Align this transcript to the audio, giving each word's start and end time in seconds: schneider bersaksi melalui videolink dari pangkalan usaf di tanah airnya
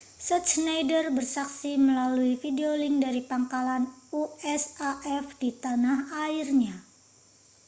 schneider 0.47 1.05
bersaksi 1.17 1.71
melalui 1.87 2.33
videolink 2.43 2.95
dari 3.05 3.21
pangkalan 3.31 3.83
usaf 4.41 5.25
di 5.41 5.49
tanah 5.63 5.99
airnya 6.25 6.73